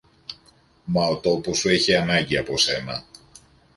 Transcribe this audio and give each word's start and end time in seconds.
Μα 0.83 1.05
ο 1.05 1.17
τόπος 1.19 1.57
σου 1.57 1.69
έχει 1.69 1.95
ανάγκη 1.95 2.37
από 2.37 2.57
σένα. 2.57 3.03